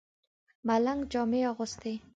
ملنګ 0.67 0.99
جامې 1.11 1.41
اغوستې. 1.51 1.93